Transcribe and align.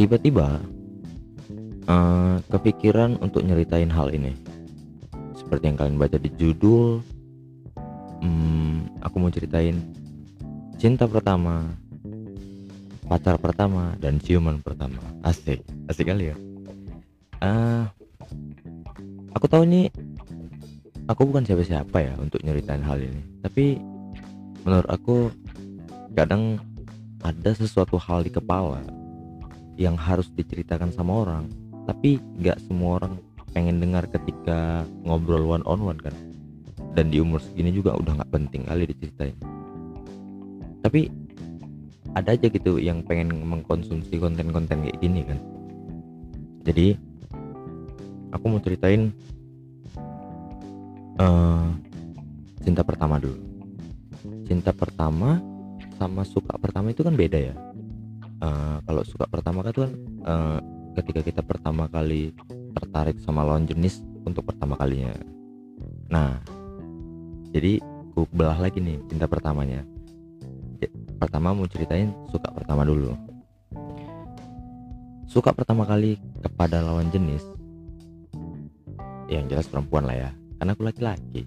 tiba-tiba 0.00 0.64
uh, 1.84 2.40
kepikiran 2.48 3.20
untuk 3.20 3.44
nyeritain 3.44 3.92
hal 3.92 4.08
ini. 4.16 4.32
Seperti 5.36 5.68
yang 5.68 5.76
kalian 5.76 6.00
baca 6.00 6.16
di 6.16 6.32
judul 6.40 7.04
hmm, 8.24 8.96
aku 9.04 9.16
mau 9.20 9.28
ceritain 9.28 9.76
cinta 10.80 11.04
pertama 11.04 11.68
pacar 13.04 13.36
pertama 13.36 13.92
dan 14.00 14.16
ciuman 14.16 14.64
pertama. 14.64 14.96
Asik 15.20 15.60
asik 15.92 16.08
kali 16.08 16.32
ya? 16.32 16.36
Uh, 17.44 17.84
aku 19.36 19.52
tahu 19.52 19.68
nih 19.68 19.92
aku 21.12 21.28
bukan 21.28 21.44
siapa-siapa 21.44 22.00
ya 22.00 22.16
untuk 22.16 22.40
nyeritain 22.40 22.80
hal 22.80 22.96
ini. 23.04 23.20
Tapi 23.44 23.76
menurut 24.64 24.88
aku 24.88 25.28
kadang 26.16 26.56
ada 27.20 27.52
sesuatu 27.52 28.00
hal 28.00 28.24
di 28.24 28.32
kepala 28.32 28.80
yang 29.80 29.96
harus 29.96 30.28
diceritakan 30.36 30.92
sama 30.92 31.24
orang. 31.24 31.48
Tapi 31.88 32.20
nggak 32.20 32.60
semua 32.68 33.00
orang 33.00 33.16
pengen 33.56 33.80
dengar 33.80 34.04
ketika 34.12 34.84
ngobrol 35.08 35.48
one 35.48 35.64
on 35.64 35.80
one 35.80 35.96
kan? 35.96 36.12
Dan 36.92 37.08
di 37.08 37.24
umur 37.24 37.40
segini 37.40 37.72
juga 37.72 37.96
udah 37.96 38.20
nggak 38.20 38.30
penting 38.30 38.68
kali 38.68 38.84
diceritain. 38.92 39.36
Tapi 40.84 41.08
ada 42.12 42.36
aja 42.36 42.46
gitu 42.52 42.76
yang 42.76 43.00
pengen 43.08 43.40
mengkonsumsi 43.40 44.20
konten-konten 44.20 44.84
kayak 44.84 45.00
gini 45.00 45.24
kan? 45.24 45.40
Jadi 46.68 46.92
aku 48.36 48.44
mau 48.52 48.60
ceritain 48.60 49.08
uh, 51.16 51.72
cinta 52.60 52.84
pertama 52.84 53.16
dulu. 53.16 53.40
Cinta 54.44 54.76
pertama 54.76 55.40
sama 55.96 56.20
suka 56.28 56.52
pertama 56.60 56.92
itu 56.92 57.00
kan 57.00 57.16
beda 57.16 57.38
ya 57.38 57.54
uh, 58.40 58.76
kalau 58.84 59.02
suka 59.04 59.24
pertama 59.28 59.60
kan 59.62 59.92
uh, 60.24 60.58
ketika 60.98 61.20
kita 61.22 61.42
pertama 61.44 61.86
kali 61.86 62.34
tertarik 62.74 63.16
sama 63.22 63.44
lawan 63.46 63.68
jenis 63.68 64.02
untuk 64.24 64.48
pertama 64.48 64.74
kalinya. 64.76 65.14
Nah 66.10 66.40
jadi 67.54 67.78
ku 68.16 68.26
belah 68.32 68.58
lagi 68.58 68.82
nih 68.82 68.98
cinta 69.06 69.30
pertamanya. 69.30 69.84
Pertama 71.20 71.52
mau 71.52 71.68
ceritain 71.68 72.10
suka 72.32 72.48
pertama 72.48 72.82
dulu. 72.88 73.12
Suka 75.30 75.54
pertama 75.54 75.86
kali 75.86 76.18
kepada 76.42 76.82
lawan 76.82 77.12
jenis 77.12 77.44
yang 79.30 79.46
jelas 79.46 79.70
perempuan 79.70 80.08
lah 80.08 80.16
ya 80.16 80.30
karena 80.58 80.72
aku 80.74 80.82
laki-laki. 80.82 81.42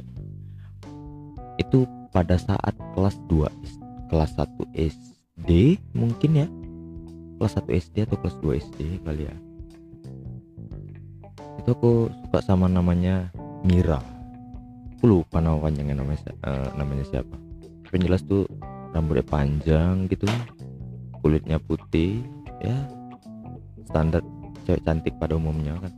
Itu 1.59 1.85
pada 2.13 2.37
saat 2.37 2.77
kelas 2.93 3.17
2 3.27 4.13
kelas 4.13 4.31
1 4.37 4.77
SD 4.77 5.49
mungkin 5.97 6.31
ya 6.37 6.47
kelas 7.43 7.59
1 7.59 7.75
SD 7.75 7.95
atau 8.07 8.15
kelas 8.23 8.39
2 8.39 8.63
SD 8.63 8.79
kali 9.03 9.27
ya. 9.27 9.35
Itu 11.59 11.75
aku 11.75 12.07
suka 12.23 12.39
sama 12.39 12.71
namanya 12.71 13.27
Mira. 13.67 13.99
Aku 14.95 15.11
lupa 15.11 15.43
nama 15.43 15.59
panjangnya 15.59 15.99
namanya 15.99 16.31
uh, 16.47 16.71
namanya 16.79 17.03
siapa. 17.03 17.35
Yang 17.91 18.01
jelas 18.07 18.21
tuh 18.23 18.47
rambutnya 18.95 19.27
panjang 19.27 20.07
gitu 20.07 20.23
kulitnya 21.19 21.59
putih 21.59 22.23
ya. 22.63 22.87
Standar 23.91 24.23
cewek 24.63 24.79
cantik 24.87 25.11
pada 25.19 25.35
umumnya 25.35 25.75
kan. 25.83 25.91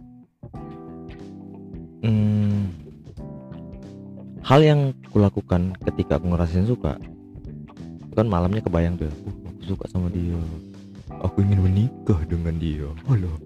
Hmm, 2.02 2.74
hal 4.42 4.66
yang 4.66 4.82
kulakukan 5.14 5.78
ketika 5.86 6.18
aku 6.18 6.26
ngerasain 6.34 6.66
suka 6.66 6.98
kan 8.16 8.26
malamnya 8.30 8.64
kebayang 8.64 8.96
tuh 8.96 9.10
uh, 9.10 9.14
aku 9.52 9.76
suka 9.76 9.86
sama 9.92 10.08
dia 10.08 10.38
aku 11.10 11.46
ingin 11.46 11.62
menikah 11.62 12.20
dengan 12.26 12.56
dia. 12.58 12.90
Halo. 13.06 13.38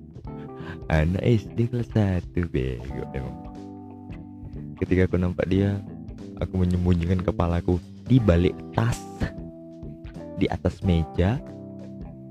Anak 0.89 1.21
SD 1.21 1.69
kelas 1.69 1.89
1 1.93 2.49
bego 2.49 3.03
emang 3.13 3.35
ketika 4.79 5.05
aku 5.05 5.19
nampak 5.19 5.45
dia 5.51 5.77
aku 6.39 6.55
menyembunyikan 6.61 7.19
kepalaku 7.19 7.77
di 8.07 8.17
balik 8.17 8.55
tas. 8.73 8.97
Di 10.39 10.47
atas 10.47 10.79
meja 10.87 11.37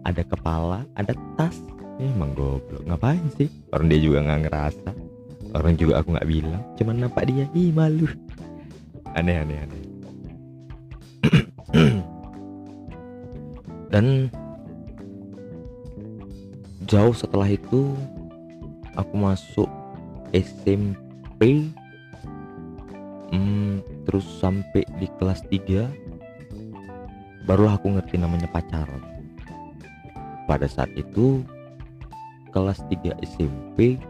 ada 0.03 0.23
kepala 0.25 0.89
ada 0.97 1.13
tas. 1.37 1.55
Emang 1.99 2.33
goblok 2.33 2.87
ngapain 2.87 3.27
sih? 3.35 3.51
Orang 3.75 3.91
dia 3.91 4.01
juga 4.01 4.23
nggak 4.23 4.41
ngerasa. 4.49 4.91
Orang 5.55 5.75
juga 5.77 6.01
aku 6.01 6.15
nggak 6.15 6.29
bilang 6.31 6.63
cuman 6.79 6.97
nampak 7.05 7.27
dia 7.29 7.45
ih 7.53 7.71
malu. 7.75 8.09
Aneh 9.19 9.37
aneh 9.45 9.59
aneh. 9.61 9.83
Dan 13.93 14.31
jauh 16.89 17.13
setelah 17.13 17.53
itu 17.53 17.93
aku 18.97 19.15
masuk 19.21 19.69
SMP 20.33 21.69
hmm, 23.29 23.85
terus 24.09 24.25
sampai 24.41 24.89
di 24.97 25.05
kelas 25.21 25.45
3 25.53 25.85
barulah 27.45 27.77
aku 27.77 27.93
ngerti 27.93 28.17
namanya 28.17 28.49
pacaran. 28.49 29.05
Pada 30.49 30.65
saat 30.65 30.89
itu 30.97 31.45
kelas 32.57 32.81
3 32.89 33.21
SMP 33.21 34.01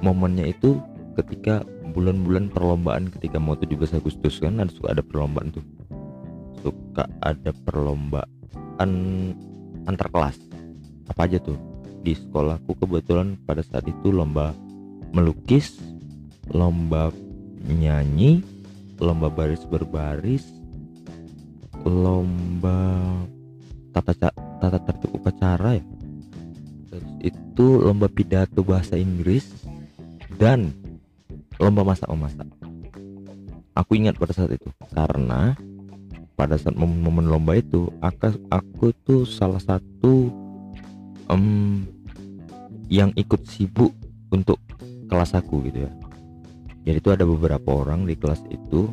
momennya 0.00 0.48
itu 0.48 0.80
ketika 1.20 1.60
bulan-bulan 1.92 2.48
perlombaan 2.48 3.12
ketika 3.20 3.36
mau 3.36 3.52
17 3.52 4.00
Agustus 4.00 4.40
kan 4.40 4.56
ada 4.64 4.72
suka 4.72 4.96
ada 4.96 5.04
perlombaan 5.04 5.52
tuh. 5.52 5.64
Suka 6.64 7.04
ada 7.20 7.52
perlombaan 7.68 8.90
antar 9.84 10.08
kelas. 10.08 10.40
Apa 11.08 11.28
aja 11.28 11.40
tuh 11.40 11.67
di 12.08 12.16
sekolahku 12.16 12.72
kebetulan 12.80 13.36
pada 13.44 13.60
saat 13.60 13.84
itu 13.84 14.08
lomba 14.08 14.56
melukis 15.12 15.76
lomba 16.48 17.12
nyanyi 17.68 18.40
lomba 18.96 19.28
baris 19.28 19.60
berbaris 19.68 20.48
lomba 21.84 23.04
tata 23.92 24.32
tata 24.32 24.78
tertib 24.88 25.20
upacara 25.20 25.76
ya. 25.76 25.84
Terus 26.88 27.12
itu 27.20 27.66
lomba 27.76 28.08
pidato 28.08 28.64
bahasa 28.64 28.96
Inggris 28.96 29.44
dan 30.40 30.72
lomba 31.60 31.84
masak 31.92 32.08
memasak. 32.08 32.48
Aku 33.76 34.00
ingat 34.00 34.16
pada 34.16 34.32
saat 34.32 34.56
itu 34.56 34.72
karena 34.96 35.52
pada 36.40 36.56
saat 36.56 36.72
momen-momen 36.72 37.28
lomba 37.28 37.52
itu 37.60 37.92
aku, 38.00 38.32
aku 38.48 38.86
tuh 39.04 39.22
salah 39.28 39.60
satu 39.60 40.32
um, 41.28 41.84
yang 42.88 43.12
ikut 43.14 43.44
sibuk 43.44 43.92
untuk 44.32 44.60
kelas 45.08 45.36
aku 45.36 45.64
gitu 45.68 45.84
ya. 45.84 45.92
Jadi 46.88 46.98
itu 47.04 47.10
ada 47.12 47.24
beberapa 47.28 47.84
orang 47.84 48.08
di 48.08 48.16
kelas 48.16 48.40
itu 48.48 48.88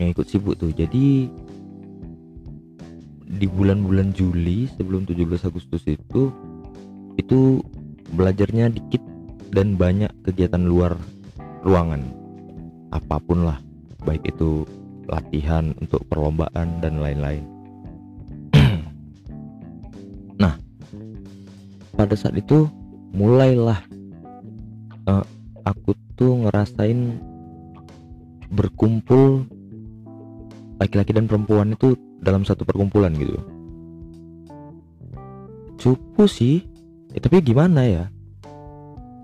yang 0.00 0.12
ikut 0.12 0.26
sibuk 0.28 0.56
tuh. 0.56 0.72
Jadi 0.72 1.28
di 3.26 3.46
bulan-bulan 3.52 4.16
Juli 4.16 4.64
sebelum 4.80 5.04
17 5.04 5.44
Agustus 5.44 5.84
itu 5.84 6.32
itu 7.20 7.60
belajarnya 8.16 8.72
dikit 8.72 9.04
dan 9.52 9.76
banyak 9.76 10.08
kegiatan 10.24 10.64
luar 10.64 10.96
ruangan. 11.60 12.00
Apa 12.96 13.20
pun 13.20 13.44
lah 13.44 13.60
baik 14.08 14.24
itu 14.24 14.64
latihan 15.04 15.76
untuk 15.84 16.00
perlombaan 16.08 16.80
dan 16.80 16.96
lain-lain. 16.96 17.44
Pada 21.96 22.12
saat 22.12 22.36
itu 22.36 22.68
mulailah 23.16 23.80
uh, 25.08 25.24
aku 25.64 25.96
tuh 26.20 26.44
ngerasain 26.44 27.16
berkumpul 28.52 29.48
laki-laki 30.76 31.16
dan 31.16 31.24
perempuan 31.24 31.72
itu 31.72 31.96
dalam 32.20 32.44
satu 32.44 32.68
perkumpulan 32.68 33.16
gitu. 33.16 33.40
Cupu 35.80 36.28
sih 36.28 36.60
ya, 37.16 37.20
tapi 37.24 37.40
gimana 37.40 37.88
ya? 37.88 38.04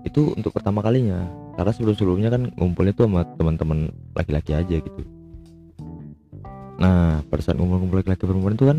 Itu 0.03 0.33
untuk 0.33 0.57
pertama 0.57 0.81
kalinya 0.81 1.29
karena 1.53 1.71
sebelum-sebelumnya 1.71 2.29
kan 2.33 2.49
ngumpulnya 2.57 2.97
tuh 2.97 3.05
sama 3.05 3.21
teman-teman 3.37 3.93
laki-laki 4.17 4.57
aja 4.57 4.75
gitu. 4.81 5.01
Nah 6.81 7.21
pada 7.29 7.41
saat 7.45 7.61
ngumpul-ngumpul 7.61 8.01
laki-laki 8.01 8.25
perempuan 8.25 8.57
itu 8.57 8.65
kan 8.65 8.77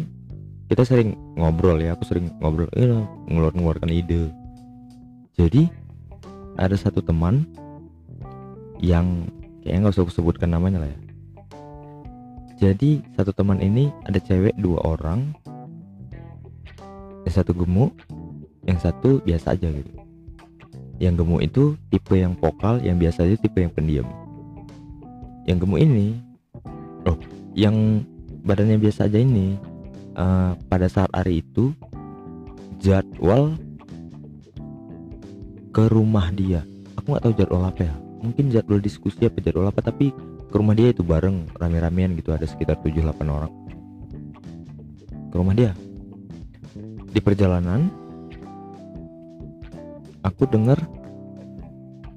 kita 0.67 0.83
sering 0.83 1.15
ngobrol 1.39 1.79
ya 1.79 1.95
aku 1.95 2.03
sering 2.03 2.35
ngobrol 2.43 2.67
eh, 2.75 2.89
ngeluar 3.31 3.53
ngeluarkan 3.55 3.91
ide 3.95 4.33
jadi 5.35 5.67
ada 6.55 6.79
satu 6.79 7.03
teman 7.03 7.43
yang 8.79 9.27
kayaknya 9.63 9.89
nggak 9.89 9.95
usah 9.99 10.03
aku 10.07 10.15
sebutkan 10.15 10.55
namanya 10.55 10.87
lah 10.87 10.91
ya. 10.91 10.99
Jadi 12.55 13.03
satu 13.19 13.35
teman 13.35 13.59
ini 13.59 13.91
ada 14.07 14.23
cewek 14.23 14.55
dua 14.63 14.79
orang. 14.87 15.35
Yang 17.27 17.35
satu 17.43 17.53
gemuk 17.57 17.91
yang 18.65 18.79
satu 18.79 19.19
biasa 19.27 19.59
aja 19.59 19.69
gitu. 19.75 19.93
Yang 21.03 21.15
gemuk 21.27 21.41
itu 21.43 21.65
tipe 21.91 22.15
yang 22.15 22.39
vokal 22.39 22.79
yang 22.81 23.03
biasa 23.03 23.27
aja 23.27 23.35
tipe 23.35 23.59
yang 23.59 23.75
pendiam. 23.75 24.07
Yang 25.51 25.67
gemuk 25.67 25.81
ini 25.83 26.23
oh 27.11 27.19
yang 27.59 28.07
badannya 28.47 28.79
biasa 28.79 29.11
aja 29.11 29.19
ini 29.19 29.59
uh, 30.15 30.55
pada 30.71 30.87
saat 30.87 31.11
hari 31.11 31.43
itu 31.43 31.75
jadwal 32.79 33.59
ke 35.75 35.91
rumah 35.91 36.31
dia. 36.31 36.63
Aku 36.95 37.11
nggak 37.11 37.25
tahu 37.27 37.35
jadwal 37.35 37.67
apa 37.67 37.91
ya. 37.91 37.95
Mungkin 38.23 38.55
jadwal 38.55 38.79
diskusi 38.79 39.27
apa 39.27 39.43
jadwal 39.43 39.67
apa 39.67 39.83
tapi 39.83 40.15
ke 40.49 40.55
rumah 40.55 40.79
dia 40.79 40.95
itu 40.95 41.03
bareng 41.03 41.51
rame-ramean 41.59 42.15
gitu 42.15 42.31
ada 42.31 42.47
sekitar 42.47 42.79
7-8 42.79 43.27
orang. 43.27 43.51
Ke 45.29 45.35
rumah 45.35 45.53
dia. 45.59 45.75
Di 47.11 47.19
perjalanan 47.19 47.91
aku 50.23 50.47
dengar 50.47 50.79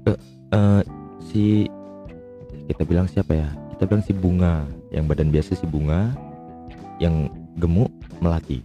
uh, 0.06 0.18
uh, 0.54 0.82
si 1.26 1.66
kita 2.70 2.86
bilang 2.86 3.10
siapa 3.10 3.34
ya? 3.34 3.50
Kita 3.74 3.90
bilang 3.90 4.06
si 4.06 4.14
bunga 4.14 4.62
yang 4.94 5.10
badan 5.10 5.34
biasa 5.34 5.58
si 5.58 5.66
bunga 5.66 6.14
yang 7.02 7.26
gemuk 7.58 7.90
melati. 8.22 8.62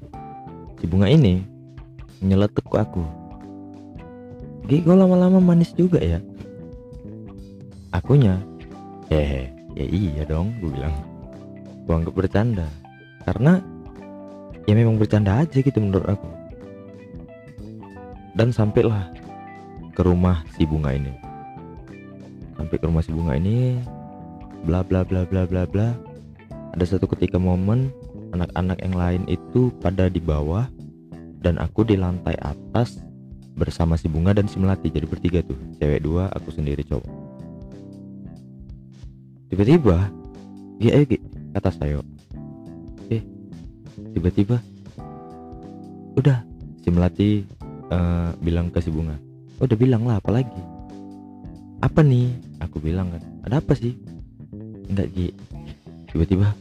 Si 0.78 0.86
bunga 0.86 1.10
ini 1.10 1.42
nyeletuk 2.22 2.69
ke 2.69 2.78
aku 2.78 3.23
Gih, 4.63 4.80
kok 4.80 4.95
lama-lama 4.95 5.44
manis 5.44 5.75
juga 5.75 6.00
ya. 6.00 6.24
Akunya 7.92 8.39
hehe 9.12 9.51
ya 9.75 9.86
iya 9.86 10.24
dong 10.24 10.56
gue 10.63 10.71
bilang. 10.71 10.95
Gue 11.83 11.94
anggap 11.94 12.15
bercanda. 12.15 12.68
Karena 13.27 13.60
ya 14.63 14.74
memang 14.74 14.95
bercanda 14.95 15.44
aja 15.44 15.60
gitu 15.60 15.75
menurut 15.83 16.07
aku. 16.07 16.30
Dan 18.33 18.56
sampailah 18.56 19.12
ke 19.92 20.01
rumah 20.01 20.48
si 20.56 20.63
bunga 20.63 20.95
ini. 20.95 21.12
Sampai 22.56 22.80
ke 22.80 22.86
rumah 22.88 23.04
si 23.04 23.12
bunga 23.12 23.36
ini 23.36 23.83
bla 24.63 24.80
bla 24.81 25.04
bla 25.04 25.27
bla 25.27 25.44
bla 25.44 25.68
bla. 25.68 25.92
Ada 26.74 26.98
satu 26.98 27.06
ketika 27.13 27.36
momen 27.38 27.92
anak-anak 28.33 28.80
yang 28.81 28.95
lain 28.98 29.21
itu 29.30 29.69
pada 29.83 30.10
di 30.10 30.18
bawah 30.18 30.65
dan 31.44 31.62
aku 31.62 31.86
di 31.86 32.00
lantai 32.00 32.33
atas 32.42 33.04
bersama 33.53 33.97
si 33.97 34.09
bunga 34.09 34.33
dan 34.33 34.50
si 34.50 34.57
melati. 34.57 34.89
Jadi 34.89 35.05
bertiga 35.05 35.39
tuh. 35.45 35.57
Cewek 35.77 36.01
dua 36.01 36.29
aku 36.33 36.50
sendiri 36.53 36.81
cowok. 36.85 37.09
Tiba-tiba 39.53 40.09
ya 40.81 40.91
eh 40.97 41.05
kata 41.53 41.69
saya 41.69 42.01
eh 43.13 43.21
tiba-tiba 44.17 44.57
udah 46.17 46.41
si 46.81 46.89
melati 46.89 47.29
uh, 47.94 48.33
bilang 48.41 48.73
ke 48.73 48.81
si 48.81 48.89
bunga. 48.89 49.13
Udah 49.61 49.77
bilang 49.77 50.09
lah 50.09 50.17
apalagi 50.17 50.57
apa 51.85 52.01
nih? 52.01 52.33
Aku 52.65 52.81
bilang 52.81 53.13
kan 53.13 53.21
ada 53.45 53.61
apa 53.61 53.77
sih? 53.77 53.94
Enggak 54.89 55.13
Ji 55.13 55.29
tiba-tiba 56.09 56.53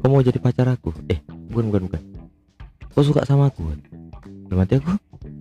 kau 0.00 0.08
mau 0.08 0.24
jadi 0.24 0.40
pacar 0.40 0.72
aku? 0.72 0.90
Eh 1.12 1.20
bukan 1.52 1.68
bukan 1.68 1.82
bukan. 1.92 2.02
Kau 2.96 3.04
suka 3.04 3.28
sama 3.28 3.52
aku 3.52 3.68
kan? 3.68 3.80
Dalam 4.48 4.64
hati 4.64 4.80
aku 4.80 4.96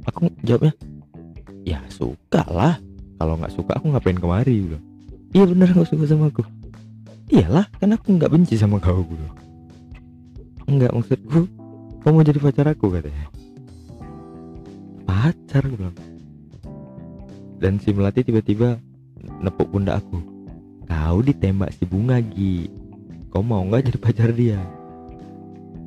aku 0.08 0.32
jawabnya 0.46 0.74
ya 1.62 1.82
suka 1.94 2.42
lah 2.50 2.78
kalau 3.22 3.38
nggak 3.38 3.54
suka 3.54 3.78
aku 3.78 3.94
ngapain 3.94 4.18
kemari? 4.18 4.66
Gitu 4.66 4.78
iya 5.32 5.44
bener 5.48 5.70
kau 5.72 5.88
suka 5.88 6.10
sama 6.10 6.34
aku. 6.34 6.44
Iyalah 7.32 7.70
kan 7.80 7.96
aku 7.96 8.18
nggak 8.20 8.32
benci 8.32 8.60
sama 8.60 8.82
kau 8.82 9.06
bro 9.06 9.30
nggak 10.72 10.96
maksudku 10.96 11.52
kau 12.02 12.12
mau 12.16 12.24
jadi 12.24 12.40
pacar 12.40 12.66
aku 12.72 12.88
katanya. 12.96 13.28
Pacar 15.06 15.64
gue 15.68 15.92
dan 17.62 17.78
si 17.78 17.94
melati 17.94 18.26
tiba-tiba 18.26 18.82
nepuk 19.40 19.70
pundak 19.70 20.02
aku. 20.02 20.18
Kau 20.90 21.22
ditembak 21.22 21.72
si 21.78 21.86
bunga 21.86 22.18
Gi. 22.20 22.68
Kau 23.30 23.46
mau 23.46 23.62
nggak 23.64 23.94
jadi 23.94 24.00
pacar 24.02 24.30
dia? 24.34 24.60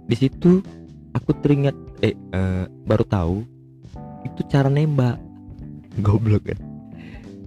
Di 0.07 0.17
situ 0.17 0.63
aku 1.13 1.31
teringat 1.43 1.75
eh 2.01 2.15
uh, 2.33 2.71
baru 2.87 3.05
tahu 3.05 3.37
itu 4.27 4.41
cara 4.49 4.67
nembak. 4.73 5.21
Goblok 6.03 6.51
kan 6.51 6.75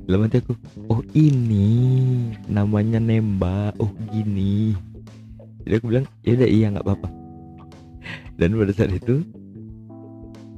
dalam 0.07 0.23
hati 0.23 0.39
aku 0.39 0.55
oh 0.87 1.03
ini 1.11 1.67
namanya 2.47 2.97
nembak. 2.97 3.75
Oh 3.75 3.91
gini. 4.07 4.71
Jadi 5.67 5.73
aku 5.75 5.85
bilang 5.91 6.07
ya 6.23 6.39
udah 6.39 6.47
iya 6.47 6.65
nggak 6.71 6.85
apa-apa. 6.87 7.09
Dan 8.39 8.55
pada 8.55 8.71
saat 8.71 8.95
itu 8.95 9.19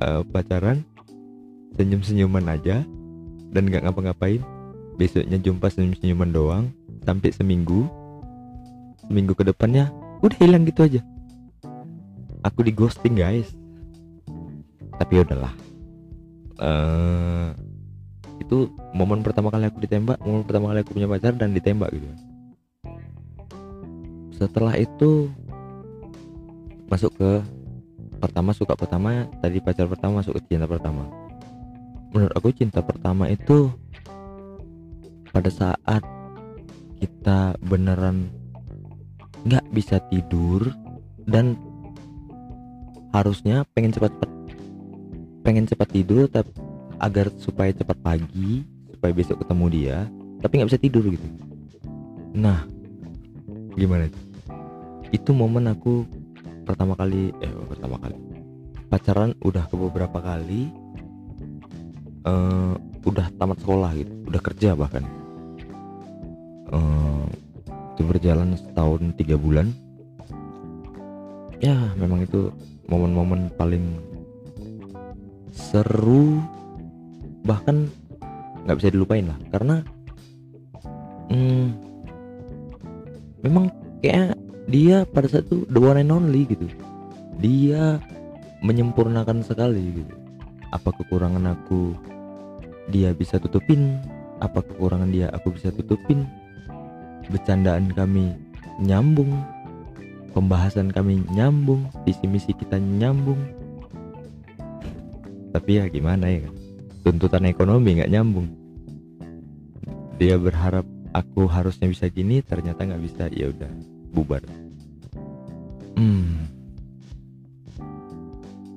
uh, 0.05 0.21
pacaran 0.29 0.85
senyum-senyuman 1.81 2.45
aja 2.45 2.85
dan 3.49 3.63
nggak 3.65 3.89
ngapa-ngapain. 3.89 4.45
Besoknya 5.01 5.41
jumpa 5.41 5.73
senyum-senyuman 5.73 6.29
doang 6.29 6.65
sampai 7.01 7.33
seminggu. 7.33 7.89
Seminggu 9.09 9.33
ke 9.33 9.49
depannya 9.49 9.89
udah 10.21 10.37
hilang 10.37 10.61
gitu 10.69 10.85
aja. 10.85 11.01
Aku 12.45 12.61
di 12.61 12.69
ghosting 12.69 13.17
guys. 13.17 13.49
Tapi 15.01 15.25
udahlah 15.25 15.68
uh, 16.59 17.55
itu 18.39 18.71
momen 18.95 19.23
pertama 19.23 19.51
kali 19.51 19.67
aku 19.67 19.83
ditembak 19.83 20.19
momen 20.23 20.43
pertama 20.47 20.71
kali 20.71 20.79
aku 20.83 20.91
punya 20.95 21.07
pacar 21.07 21.33
dan 21.35 21.51
ditembak 21.55 21.91
gitu. 21.91 22.07
Setelah 24.39 24.79
itu 24.79 25.27
masuk 26.87 27.11
ke 27.19 27.31
pertama 28.19 28.51
suka 28.51 28.75
pertama 28.75 29.27
tadi 29.39 29.63
pacar 29.63 29.87
pertama 29.87 30.23
masuk 30.23 30.39
ke 30.39 30.55
cinta 30.55 30.67
pertama. 30.67 31.07
Menurut 32.11 32.33
aku 32.33 32.49
cinta 32.55 32.81
pertama 32.81 33.29
itu 33.29 33.69
pada 35.29 35.51
saat 35.53 36.01
kita 36.99 37.55
beneran 37.63 38.27
nggak 39.47 39.65
bisa 39.71 40.01
tidur 40.11 40.67
dan 41.29 41.55
harusnya 43.15 43.63
pengen 43.71 43.93
cepat-cepat 43.93 44.28
pengen 45.49 45.65
cepat 45.65 45.89
tidur 45.89 46.29
tapi 46.29 46.53
agar 47.01 47.33
supaya 47.41 47.73
cepat 47.73 47.97
pagi 48.05 48.61
supaya 48.93 49.09
besok 49.17 49.41
ketemu 49.41 49.65
dia 49.73 49.97
tapi 50.45 50.61
nggak 50.61 50.69
bisa 50.69 50.77
tidur 50.77 51.01
gitu. 51.09 51.25
Nah 52.37 52.69
gimana 53.73 54.05
itu? 54.05 54.19
Itu 55.09 55.33
momen 55.33 55.73
aku 55.73 56.05
pertama 56.69 56.93
kali 56.93 57.33
eh 57.41 57.49
pertama 57.65 57.97
kali. 57.97 58.13
Pacaran 58.93 59.33
udah 59.41 59.65
ke 59.65 59.73
beberapa 59.73 60.21
kali 60.21 60.69
uh, 62.29 62.77
udah 63.09 63.33
tamat 63.41 63.57
sekolah 63.57 63.89
gitu 63.97 64.13
udah 64.29 64.41
kerja 64.45 64.77
bahkan. 64.77 65.01
Uh, 66.69 67.25
itu 67.97 68.05
berjalan 68.05 68.53
setahun 68.53 69.17
tiga 69.17 69.33
bulan. 69.33 69.73
Ya 71.57 71.73
memang 71.97 72.21
itu 72.21 72.53
momen-momen 72.85 73.49
paling 73.57 74.08
seru 75.69 76.41
bahkan 77.45 77.85
nggak 78.65 78.77
bisa 78.81 78.89
dilupain 78.89 79.29
lah. 79.29 79.37
Karena 79.53 79.75
hmm, 81.29 81.67
memang 83.45 83.69
kayak 84.01 84.33
dia 84.69 85.05
pada 85.05 85.29
saat 85.29 85.45
itu 85.45 85.65
the 85.69 85.79
one 85.81 86.01
and 86.01 86.09
only 86.09 86.49
gitu. 86.49 86.65
Dia 87.37 88.01
menyempurnakan 88.65 89.45
sekali 89.45 90.03
gitu. 90.03 90.13
Apa 90.73 90.93
kekurangan 90.93 91.53
aku 91.53 91.93
dia 92.89 93.13
bisa 93.13 93.37
tutupin? 93.37 94.01
Apa 94.41 94.65
kekurangan 94.65 95.09
dia 95.13 95.29
aku 95.31 95.53
bisa 95.53 95.69
tutupin? 95.69 96.25
Bercandaan 97.29 97.93
kami 97.93 98.33
nyambung 98.81 99.29
pembahasan 100.31 100.93
kami 100.93 101.25
nyambung 101.33 101.89
visi 102.05 102.25
misi 102.25 102.55
kita 102.55 102.79
nyambung 102.79 103.37
tapi 105.49 105.81
ya 105.81 105.89
gimana 105.89 106.29
ya 106.29 106.45
kan? 106.45 106.53
Tuntutan 107.01 107.49
ekonomi 107.49 107.97
nggak 107.97 108.11
nyambung. 108.11 108.47
Dia 110.21 110.35
berharap 110.37 110.85
aku 111.15 111.49
harusnya 111.49 111.89
bisa 111.89 112.05
gini 112.11 112.43
ternyata 112.45 112.85
nggak 112.85 113.01
bisa 113.01 113.23
ya 113.33 113.49
udah 113.49 113.71
bubar. 114.13 114.43
Hmm. 115.97 116.45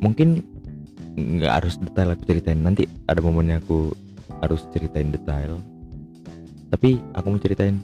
Mungkin 0.00 0.42
nggak 1.18 1.52
harus 1.62 1.76
detail 1.76 2.16
aku 2.16 2.22
ceritain. 2.24 2.60
Nanti 2.62 2.88
ada 3.04 3.20
momennya 3.20 3.60
aku 3.60 3.92
harus 4.40 4.64
ceritain 4.72 5.12
detail. 5.12 5.60
Tapi 6.72 6.96
aku 7.12 7.26
mau 7.28 7.42
ceritain 7.42 7.76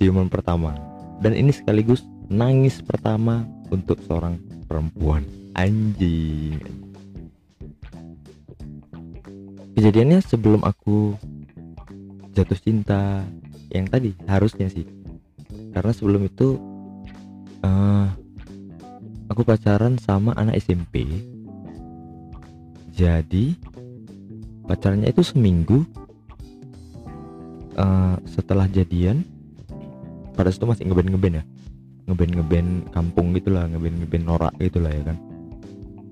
ciuman 0.00 0.32
pertama. 0.32 0.72
Dan 1.20 1.36
ini 1.36 1.52
sekaligus 1.52 2.02
nangis 2.32 2.80
pertama 2.80 3.44
untuk 3.68 4.00
seorang 4.08 4.40
perempuan. 4.66 5.22
Anjing 5.54 6.58
kejadiannya 9.74 10.22
sebelum 10.22 10.62
aku 10.62 11.18
jatuh 12.34 12.58
cinta 12.58 13.26
yang 13.74 13.90
tadi 13.90 14.14
harusnya 14.30 14.70
sih. 14.70 14.86
Karena 15.74 15.90
sebelum 15.90 16.26
itu 16.26 16.58
uh, 17.66 18.06
aku 19.26 19.42
pacaran 19.42 19.98
sama 19.98 20.34
anak 20.38 20.62
SMP 20.62 21.06
jadi 22.94 23.58
pacarnya 24.70 25.10
itu 25.10 25.26
seminggu 25.26 25.82
uh, 27.74 28.14
setelah 28.30 28.70
jadian 28.70 29.26
pada 30.38 30.54
situ 30.54 30.62
masih 30.62 30.86
ngeben 30.86 31.10
ngeben 31.10 31.42
ya. 31.42 31.44
Ngeben 32.06 32.30
ngeben 32.38 32.66
kampung 32.94 33.34
gitulah 33.34 33.66
ngeben 33.66 33.98
ngeben 33.98 34.22
norak 34.22 34.54
gitulah 34.62 34.94
ya 34.94 35.02
kan. 35.10 35.18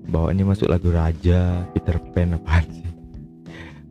Bawaannya 0.03 0.43
masuk 0.43 0.67
lagu 0.67 0.91
raja 0.91 1.63
Peter 1.71 1.95
Pan 2.11 2.35
apa 2.35 2.59
sih 2.67 2.92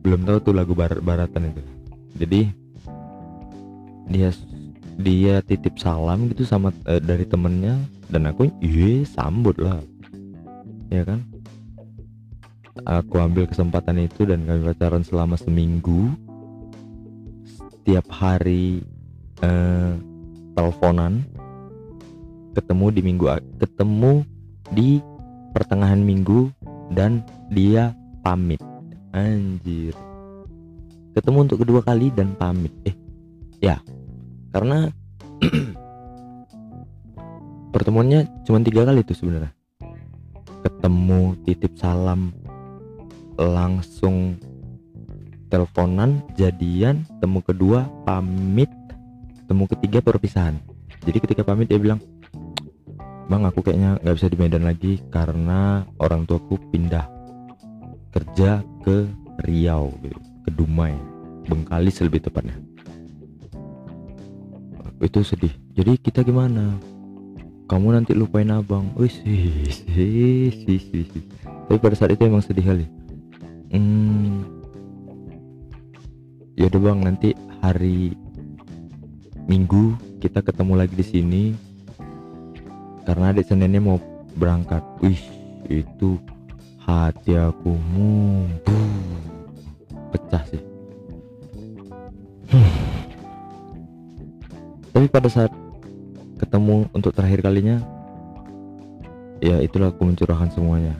belum 0.03 0.27
tahu 0.27 0.37
tuh 0.51 0.53
lagu 0.53 0.75
barat-baratan 0.75 1.55
itu. 1.55 1.63
Jadi 2.19 2.41
dia 4.11 4.29
dia 4.99 5.39
titip 5.41 5.79
salam 5.79 6.27
gitu 6.29 6.43
sama 6.43 6.75
uh, 6.85 6.99
dari 6.99 7.23
temennya 7.23 7.79
dan 8.11 8.27
aku 8.27 8.51
iya 8.59 9.07
sambut 9.07 9.55
lah. 9.57 9.79
Ya 10.91 11.07
kan? 11.07 11.23
Aku 12.83 13.15
ambil 13.17 13.47
kesempatan 13.47 14.03
itu 14.03 14.27
dan 14.27 14.43
kami 14.43 14.67
pacaran 14.67 15.07
selama 15.07 15.39
seminggu. 15.39 16.11
Setiap 17.47 18.05
hari 18.11 18.83
uh, 19.39 19.95
teleponan. 20.53 21.23
Ketemu 22.53 22.85
di 22.93 23.01
minggu 23.01 23.25
ketemu 23.57 24.21
di 24.77 25.01
pertengahan 25.57 25.97
minggu 25.97 26.53
dan 26.93 27.25
dia 27.49 27.97
pamit 28.21 28.61
anjir. 29.13 29.93
Ketemu 31.13 31.37
untuk 31.45 31.61
kedua 31.61 31.85
kali 31.85 32.09
dan 32.09 32.33
pamit. 32.33 32.73
Eh 32.83 32.97
ya. 33.61 33.77
Karena 34.49 34.89
pertemuannya 37.73 38.43
cuma 38.43 38.59
tiga 38.65 38.83
kali 38.83 39.05
itu 39.05 39.13
sebenarnya. 39.13 39.53
Ketemu 40.65 41.37
titip 41.45 41.77
salam 41.77 42.33
langsung 43.37 44.35
teleponan 45.47 46.25
jadian 46.35 47.05
temu 47.21 47.39
kedua 47.45 47.87
pamit. 48.03 48.69
Temu 49.47 49.69
ketiga 49.69 50.01
perpisahan 50.01 50.73
jadi 51.03 51.17
ketika 51.19 51.41
pamit 51.43 51.67
dia 51.67 51.79
bilang 51.79 51.99
bang 53.27 53.43
aku 53.43 53.63
kayaknya 53.63 53.99
nggak 54.03 54.15
bisa 54.19 54.27
di 54.31 54.37
Medan 54.39 54.63
lagi 54.67 54.99
karena 55.11 55.83
orang 55.99 56.27
tuaku 56.27 56.59
pindah 56.71 57.07
kerja 58.13 58.61
ke 58.85 59.09
Riau 59.49 59.89
gitu 60.05 60.19
ke 60.45 60.49
Dumai 60.53 60.93
Bengkalis 61.43 61.99
lebih 61.99 62.23
tepatnya. 62.23 62.55
Itu 65.03 65.19
sedih. 65.27 65.51
Jadi 65.75 65.99
kita 65.99 66.23
gimana? 66.23 66.79
Kamu 67.67 67.91
nanti 67.91 68.15
lupain 68.15 68.47
abang. 68.47 68.87
Wis 68.95 69.19
tapi 71.63 71.79
pada 71.79 71.95
saat 71.95 72.15
itu 72.15 72.23
emang 72.27 72.43
sedih 72.43 72.63
kali. 72.63 72.85
Hmm, 73.73 74.45
ya 76.55 76.71
udah 76.71 76.79
bang. 76.79 76.99
Nanti 77.03 77.29
hari 77.59 78.15
minggu 79.49 79.99
kita 80.23 80.39
ketemu 80.39 80.73
lagi 80.79 80.95
di 80.95 81.05
sini. 81.05 81.43
Karena 83.03 83.35
adik 83.35 83.51
Seninnya 83.51 83.83
mau 83.83 83.99
berangkat. 84.39 84.83
Wih 85.03 85.19
itu 85.67 86.19
hati 86.83 87.39
aku 87.39 87.71
mumpung 87.95 88.91
pecah 90.11 90.43
sih. 90.51 90.63
Tapi 94.93 95.07
pada 95.09 95.29
saat 95.31 95.51
ketemu 96.37 96.85
untuk 96.91 97.15
terakhir 97.15 97.41
kalinya 97.41 97.79
ya 99.39 99.63
itulah 99.63 99.89
aku 99.89 100.05
mencurahkan 100.05 100.51
semuanya. 100.51 100.93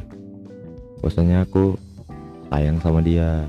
Bahwasanya 1.04 1.44
aku 1.44 1.76
sayang 2.48 2.80
sama 2.80 3.04
dia. 3.04 3.46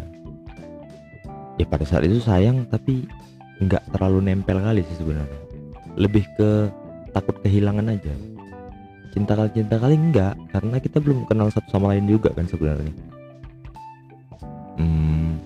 Ya 1.54 1.66
pada 1.70 1.86
saat 1.86 2.02
itu 2.02 2.18
sayang 2.18 2.66
tapi 2.66 3.06
nggak 3.62 3.94
terlalu 3.94 4.34
nempel 4.34 4.58
kali 4.58 4.82
sih 4.90 4.98
sebenarnya. 4.98 5.40
Lebih 5.94 6.26
ke 6.34 6.50
takut 7.14 7.38
kehilangan 7.46 7.94
aja 7.94 8.33
cinta 9.14 9.38
kali 9.38 9.50
cinta 9.54 9.78
kali 9.78 9.94
enggak 9.94 10.34
karena 10.50 10.76
kita 10.82 10.98
belum 10.98 11.30
kenal 11.30 11.46
satu 11.46 11.70
sama 11.70 11.94
lain 11.94 12.10
juga 12.10 12.34
kan 12.34 12.50
sebenarnya. 12.50 12.90
Hmm, 14.74 15.38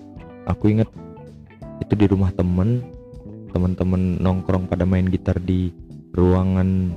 aku 0.49 0.73
ingat 0.73 0.89
itu 1.77 1.93
di 1.93 2.09
rumah 2.09 2.33
temen 2.33 2.81
teman-teman 3.53 4.17
nongkrong 4.17 4.65
pada 4.65 4.89
main 4.89 5.05
gitar 5.05 5.37
di 5.37 5.69
ruangan 6.17 6.89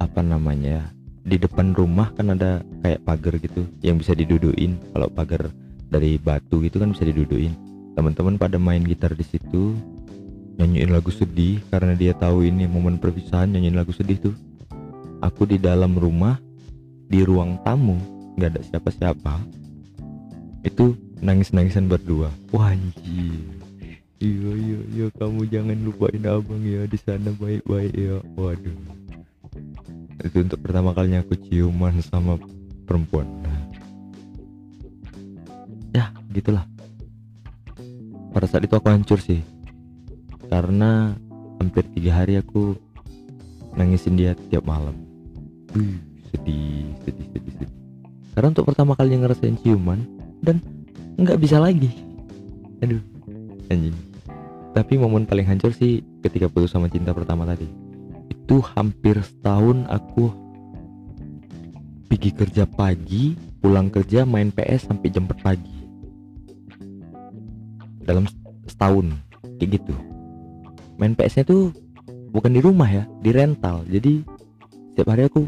apa 0.00 0.24
namanya 0.24 0.80
ya 0.80 0.84
di 1.28 1.36
depan 1.36 1.76
rumah 1.76 2.08
kan 2.16 2.32
ada 2.32 2.64
kayak 2.80 3.04
pagar 3.04 3.36
gitu 3.36 3.68
yang 3.84 4.00
bisa 4.00 4.16
diduduin. 4.16 4.80
Kalau 4.96 5.12
pagar 5.12 5.52
dari 5.92 6.16
batu 6.16 6.64
gitu 6.64 6.80
kan 6.80 6.96
bisa 6.96 7.04
diduduin. 7.04 7.52
Teman-teman 7.92 8.40
pada 8.40 8.56
main 8.56 8.80
gitar 8.88 9.12
di 9.12 9.26
situ 9.26 9.76
nyanyiin 10.56 10.90
lagu 10.90 11.12
sedih 11.12 11.60
karena 11.68 11.92
dia 11.92 12.16
tahu 12.16 12.42
ini 12.48 12.64
momen 12.64 12.96
perpisahan 12.96 13.52
nyanyiin 13.52 13.76
lagu 13.76 13.92
sedih 13.92 14.16
tuh 14.16 14.34
aku 15.18 15.48
di 15.48 15.58
dalam 15.58 15.98
rumah 15.98 16.38
di 17.08 17.24
ruang 17.24 17.56
tamu 17.64 17.96
nggak 18.38 18.50
ada 18.54 18.62
siapa-siapa. 18.62 19.34
Itu 20.62 20.94
nangis-nangisan 21.18 21.90
berdua. 21.90 22.30
Wah 22.54 22.70
anjir. 22.70 23.42
Iya 24.18 24.50
iya 24.58 24.78
iya 24.94 25.06
kamu 25.14 25.46
jangan 25.46 25.78
lupain 25.86 26.22
abang 26.26 26.62
ya 26.62 26.86
di 26.86 26.98
sana 26.98 27.30
baik-baik 27.38 27.94
ya. 27.94 28.18
Waduh. 28.34 28.78
Itu 30.22 30.36
untuk 30.42 30.58
pertama 30.62 30.90
kalinya 30.94 31.22
aku 31.22 31.38
ciuman 31.38 31.98
sama 32.02 32.38
perempuan. 32.86 33.26
Ya 35.94 36.10
gitulah. 36.34 36.66
Pada 38.34 38.46
saat 38.46 38.66
itu 38.66 38.74
aku 38.74 38.90
hancur 38.90 39.18
sih. 39.22 39.42
Karena 40.50 41.14
hampir 41.58 41.86
tiga 41.94 42.22
hari 42.22 42.38
aku 42.38 42.74
nangisin 43.74 44.18
dia 44.18 44.34
tiap 44.50 44.66
malam 44.66 45.07
Wih, 45.78 45.94
sedih 46.34 46.90
sedih 47.06 47.26
sedih 47.30 47.52
sedih. 47.54 47.70
Karena 48.34 48.50
untuk 48.50 48.66
pertama 48.66 48.98
kalinya 48.98 49.30
ngerasain 49.30 49.54
ciuman 49.62 50.02
dan 50.42 50.58
nggak 51.14 51.38
bisa 51.38 51.62
lagi. 51.62 51.94
Aduh 52.82 52.98
anjing. 53.70 53.94
Tapi 54.74 54.94
momen 54.98 55.22
paling 55.22 55.46
hancur 55.46 55.70
sih 55.70 56.02
ketika 56.22 56.50
putus 56.50 56.74
sama 56.74 56.90
cinta 56.90 57.14
pertama 57.14 57.46
tadi. 57.46 57.70
Itu 58.26 58.58
hampir 58.74 59.22
setahun 59.22 59.86
aku 59.86 60.34
pergi 62.10 62.30
kerja 62.34 62.64
pagi 62.66 63.38
pulang 63.62 63.92
kerja 63.92 64.26
main 64.26 64.50
PS 64.50 64.90
sampai 64.90 65.12
jam 65.12 65.28
4 65.30 65.44
pagi 65.44 65.78
dalam 68.08 68.24
setahun 68.64 69.12
kayak 69.60 69.78
gitu. 69.78 69.94
Main 70.96 71.12
PS 71.14 71.38
nya 71.38 71.44
tuh 71.44 71.70
bukan 72.32 72.50
di 72.56 72.60
rumah 72.64 72.88
ya 72.88 73.04
di 73.20 73.30
rental. 73.30 73.84
Jadi 73.86 74.24
setiap 74.94 75.14
hari 75.14 75.28
aku 75.28 75.46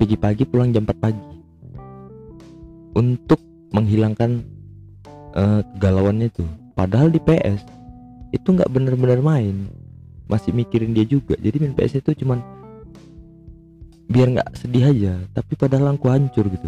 pergi 0.00 0.16
pagi 0.16 0.42
pulang 0.48 0.72
jam 0.72 0.88
4 0.88 0.96
pagi. 0.96 1.28
Untuk 2.96 3.36
menghilangkan 3.76 4.40
uh, 5.36 5.60
galauannya 5.76 6.32
itu. 6.32 6.48
Padahal 6.72 7.12
di 7.12 7.20
PS 7.20 7.60
itu 8.32 8.48
nggak 8.48 8.72
bener-bener 8.72 9.20
main. 9.20 9.68
Masih 10.24 10.56
mikirin 10.56 10.96
dia 10.96 11.04
juga. 11.04 11.36
Jadi 11.36 11.60
main 11.60 11.76
PS 11.76 12.00
itu 12.00 12.24
cuman 12.24 12.40
biar 14.08 14.26
nggak 14.34 14.58
sedih 14.58 14.90
aja 14.90 15.14
tapi 15.36 15.54
padahal 15.54 15.92
aku 15.92 16.08
hancur 16.08 16.48
gitu. 16.48 16.66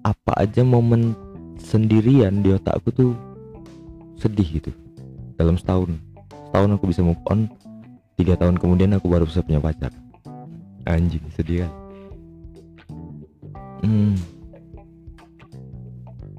Apa 0.00 0.32
aja 0.40 0.64
momen 0.64 1.12
sendirian 1.60 2.40
di 2.40 2.56
otakku 2.56 2.88
tuh 2.88 3.12
sedih 4.16 4.64
gitu. 4.64 4.72
Dalam 5.36 5.60
setahun. 5.60 5.92
Setahun 6.48 6.70
aku 6.72 6.88
bisa 6.88 7.04
move 7.04 7.20
on. 7.28 7.52
Tiga 8.16 8.32
tahun 8.32 8.56
kemudian 8.56 8.96
aku 8.96 9.12
baru 9.12 9.28
bisa 9.28 9.44
punya 9.44 9.60
pacar 9.60 9.92
anjing 10.86 11.22
sedih 11.34 11.66
kan? 11.66 11.72
Hmm. 13.84 14.16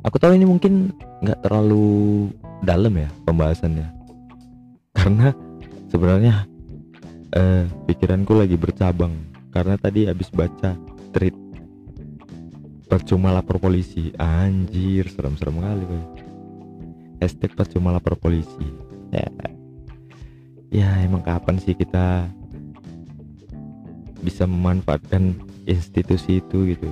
aku 0.02 0.18
tahu 0.18 0.36
ini 0.36 0.48
mungkin 0.48 0.96
nggak 1.22 1.44
terlalu 1.44 2.32
dalam 2.64 2.94
ya 2.96 3.10
pembahasannya. 3.28 3.88
Karena 4.96 5.36
sebenarnya 5.92 6.34
eh, 7.36 7.68
pikiranku 7.86 8.34
lagi 8.34 8.56
bercabang. 8.58 9.14
Karena 9.52 9.76
tadi 9.78 10.06
habis 10.06 10.30
baca 10.32 10.78
tweet 11.14 11.36
percuma 12.88 13.36
lapor 13.36 13.60
polisi. 13.60 14.10
Anjir 14.18 15.12
serem-serem 15.12 15.60
kali 15.60 15.86
boy. 15.86 16.04
hashtag 17.18 17.52
percuma 17.58 17.94
lapor 17.94 18.16
polisi. 18.18 18.68
Ya. 19.12 19.28
Ya 20.68 20.90
emang 21.00 21.24
kapan 21.24 21.58
sih 21.58 21.74
kita 21.74 22.28
bisa 24.22 24.50
memanfaatkan 24.50 25.38
institusi 25.68 26.40
itu 26.42 26.74
gitu. 26.74 26.90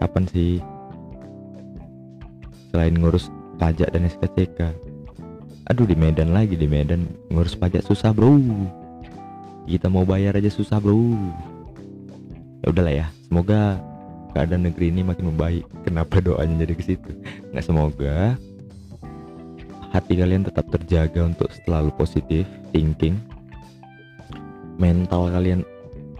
Kapan 0.00 0.24
sih? 0.30 0.62
Selain 2.72 2.94
ngurus 2.94 3.30
pajak 3.58 3.94
dan 3.94 4.10
SKCK 4.10 4.84
aduh 5.64 5.88
di 5.88 5.96
Medan 5.96 6.36
lagi 6.36 6.54
di 6.56 6.68
Medan. 6.68 7.08
Ngurus 7.32 7.56
pajak 7.56 7.84
susah 7.84 8.12
bro. 8.12 8.36
Kita 9.64 9.88
mau 9.88 10.04
bayar 10.04 10.36
aja 10.36 10.52
susah 10.52 10.76
bro. 10.76 11.16
Ya 12.64 12.66
udahlah 12.72 12.94
ya 12.94 13.06
semoga 13.28 13.80
keadaan 14.36 14.68
negeri 14.68 14.92
ini 14.92 15.00
makin 15.04 15.32
membaik. 15.32 15.64
Kenapa 15.84 16.20
doanya 16.20 16.64
jadi 16.64 16.74
ke 16.76 16.84
situ? 16.84 17.10
Nggak 17.52 17.64
semoga. 17.64 18.16
Hati 19.94 20.18
kalian 20.18 20.42
tetap 20.42 20.66
terjaga 20.74 21.22
untuk 21.22 21.48
selalu 21.64 21.94
positif 21.94 22.44
thinking. 22.74 23.16
Mental 24.74 25.30
kalian 25.30 25.62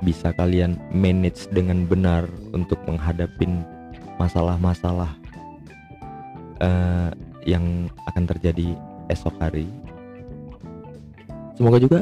bisa 0.04 0.30
kalian 0.36 0.76
manage 0.92 1.48
dengan 1.48 1.88
benar 1.88 2.28
untuk 2.52 2.76
menghadapin 2.84 3.64
masalah-masalah 4.20 5.10
uh, 6.60 7.10
yang 7.48 7.88
akan 8.12 8.24
terjadi 8.28 8.76
esok 9.08 9.32
hari. 9.40 9.66
Semoga 11.56 11.80
juga 11.80 12.00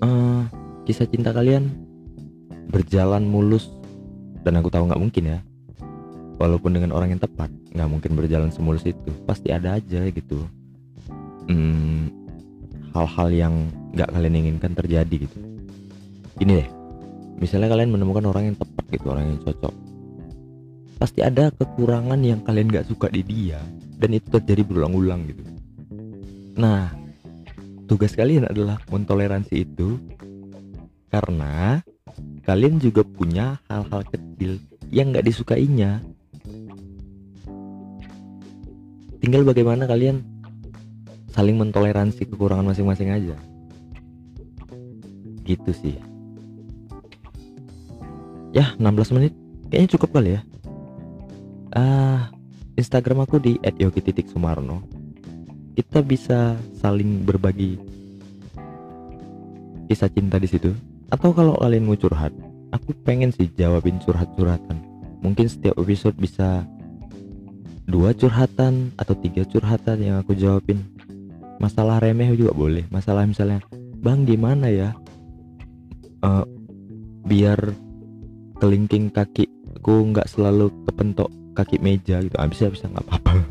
uh, 0.00 0.42
kisah 0.88 1.06
cinta 1.06 1.30
kalian 1.30 1.68
berjalan 2.72 3.22
mulus 3.28 3.68
dan 4.42 4.56
aku 4.58 4.72
tahu 4.72 4.88
nggak 4.88 5.02
mungkin 5.04 5.24
ya. 5.36 5.40
Walaupun 6.34 6.74
dengan 6.74 6.90
orang 6.90 7.14
yang 7.14 7.22
tepat 7.22 7.46
nggak 7.70 7.90
mungkin 7.92 8.18
berjalan 8.18 8.50
semulus 8.50 8.82
itu. 8.82 9.12
Pasti 9.28 9.54
ada 9.54 9.78
aja 9.78 10.02
gitu. 10.10 10.42
Hmm, 11.46 12.10
hal-hal 12.96 13.28
yang 13.30 13.54
nggak 13.94 14.10
kalian 14.10 14.40
inginkan 14.40 14.72
terjadi 14.74 15.28
gitu 15.28 15.53
ini 16.42 16.52
deh 16.62 16.68
misalnya 17.38 17.74
kalian 17.74 17.94
menemukan 17.94 18.30
orang 18.30 18.50
yang 18.52 18.56
tepat 18.58 18.84
gitu 18.90 19.06
orang 19.10 19.24
yang 19.34 19.38
cocok. 19.42 19.74
Pasti 20.98 21.20
ada 21.20 21.50
kekurangan 21.52 22.20
yang 22.22 22.40
kalian 22.46 22.70
nggak 22.70 22.88
suka 22.88 23.10
di 23.10 23.22
dia 23.26 23.60
dan 23.98 24.14
itu 24.14 24.26
terjadi 24.30 24.62
berulang-ulang 24.64 25.26
gitu. 25.30 25.42
Nah 26.58 26.94
tugas 27.84 28.14
kalian 28.16 28.48
adalah 28.48 28.80
mentoleransi 28.88 29.54
itu 29.66 29.98
karena 31.10 31.82
kalian 32.46 32.80
juga 32.80 33.04
punya 33.04 33.60
hal-hal 33.68 34.02
kecil 34.08 34.58
yang 34.90 35.12
nggak 35.12 35.26
disukainya. 35.26 36.00
Tinggal 39.18 39.40
bagaimana 39.44 39.88
kalian 39.88 40.20
saling 41.32 41.56
mentoleransi 41.58 42.28
kekurangan 42.28 42.72
masing-masing 42.72 43.10
aja. 43.10 43.36
Gitu 45.44 45.72
sih 45.76 46.13
ya 48.54 48.72
16 48.78 49.14
menit. 49.18 49.32
Kayaknya 49.68 49.90
cukup 49.98 50.10
kali 50.14 50.30
ya. 50.38 50.40
Uh, 51.74 52.30
Instagram 52.78 53.26
aku 53.26 53.42
di 53.42 53.58
@yogi.sumarno 53.60 54.86
kita 55.74 56.06
bisa 56.06 56.54
saling 56.78 57.26
berbagi 57.26 57.74
kisah 59.90 60.06
cinta 60.06 60.38
di 60.38 60.46
situ. 60.46 60.70
Atau 61.10 61.34
kalau 61.34 61.58
kalian 61.58 61.86
mau 61.86 61.98
curhat 61.98 62.30
aku 62.74 62.90
pengen 63.06 63.30
sih 63.30 63.46
jawabin 63.54 64.02
curhat-curhatan. 64.02 64.82
Mungkin 65.22 65.46
setiap 65.46 65.78
episode 65.78 66.18
bisa 66.18 66.66
dua 67.86 68.10
curhatan 68.14 68.90
atau 68.98 69.14
tiga 69.14 69.46
curhatan 69.46 70.02
yang 70.02 70.16
aku 70.18 70.34
jawabin. 70.34 70.82
Masalah 71.62 72.02
remeh 72.02 72.34
juga 72.34 72.50
boleh. 72.50 72.84
Masalah 72.90 73.22
misalnya 73.24 73.62
bang 74.02 74.26
gimana 74.26 74.66
ya? 74.68 74.90
Uh, 76.20 76.44
biar 77.24 77.56
kelingking 78.58 79.10
kakiku 79.10 79.96
nggak 80.10 80.28
selalu 80.30 80.70
kepentok 80.88 81.30
kaki 81.54 81.78
meja 81.78 82.20
gitu. 82.22 82.34
Ah, 82.36 82.50
bisa 82.50 82.70
bisa 82.70 82.90
nggak 82.90 83.04
apa-apa. 83.06 83.32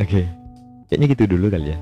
Oke 0.00 0.08
okay. 0.08 0.24
kayaknya 0.88 1.06
gitu 1.12 1.24
dulu 1.36 1.52
kali 1.52 1.76
ya. 1.76 1.78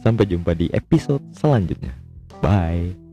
Sampai 0.00 0.28
jumpa 0.28 0.54
di 0.56 0.70
episode 0.72 1.22
selanjutnya. 1.34 1.92
Bye 2.40 3.05